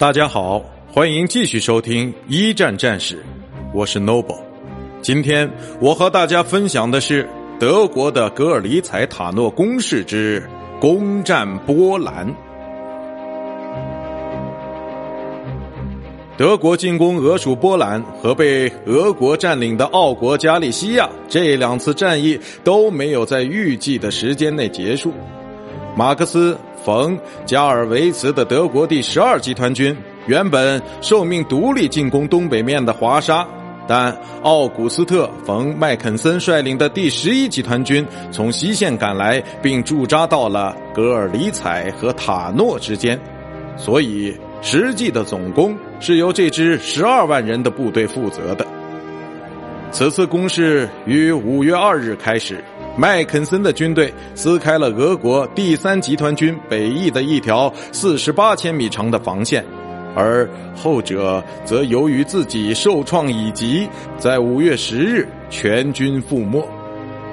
[0.00, 3.22] 大家好，欢迎继续收听一战战史，
[3.74, 4.40] 我是 Noble。
[5.02, 5.46] 今天
[5.78, 7.28] 我和大家分享的是
[7.58, 10.42] 德国的格尔里采塔诺攻势之
[10.80, 12.34] 攻占波兰。
[16.38, 25.12] 德国进攻俄属波兰和被俄国占领的奥国加利西亚这两次战役都没有在预计的时间内结束。
[25.96, 26.56] 马克思。
[26.82, 33.46] 冯加尔维茨的德国第十二集团军原本受命独立进攻东北面的华沙，
[33.86, 38.02] 但奥古斯特·冯麦肯森率领的第十一集团军
[38.32, 43.20] 从西线赶来，并驻扎到了格尔里采和塔诺之间，
[43.76, 48.66] 所以实际的总攻是由这支十二万人的部队负责的。
[49.92, 52.64] 此次攻势于五月二日开始。
[53.00, 59.64] 麦肯森的军队撕开了俄国第三集团军北翼的一条四十八千米长的防线，
[60.14, 60.46] 而
[60.76, 63.88] 后者则由于自己受创已极，
[64.18, 66.62] 在五月十日全军覆没。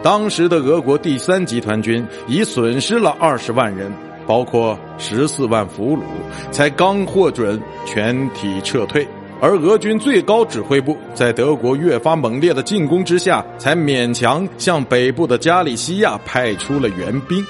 [0.02, 3.92] 当时的俄国第三集团军已损失了二十万人，
[4.25, 6.03] 包括十四万俘虏，
[6.49, 9.05] 才刚获准全体撤退。
[9.39, 17.45] 而俄军最高指挥部在德国越发猛烈的进攻之下，才勉强向北部的加利西亚派出了援兵。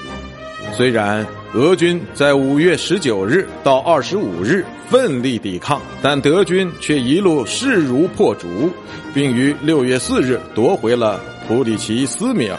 [0.74, 8.70] 虽然俄军在五月十九日到二十五日奋力抵抗，但德军却一路势如破竹，
[9.14, 12.58] 并于六月四日夺回了普里奇斯米尔。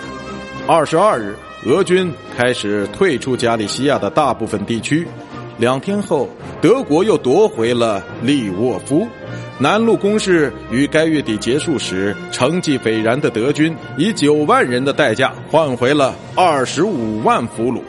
[0.66, 1.35] 二十二日，
[1.67, 5.07] 俄军开始退出加利西亚的大部分地区。
[5.59, 6.27] 两天后，
[6.61, 9.07] 德国又夺回了利沃夫。
[9.62, 17.82] 南路攻势于该月底结束时，成绩斐然的德军以九万人的代价换回了二十五万俘虏，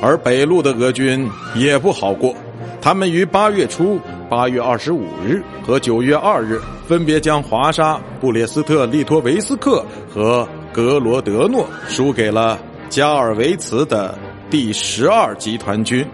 [0.00, 2.34] 而北路的俄军也不好过。
[2.80, 12.58] 他们于八月初八月二十五日和九月二日分别将华沙、布列斯特、利托维斯克和格罗德诺输给了
[12.88, 14.16] 加尔维茨的
[14.48, 16.06] 第十二集团军。